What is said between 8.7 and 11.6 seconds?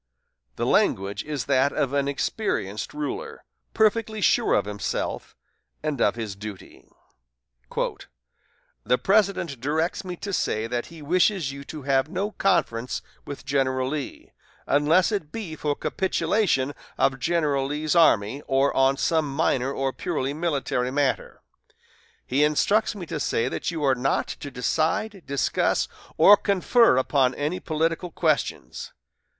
"The President directs me to say that he wishes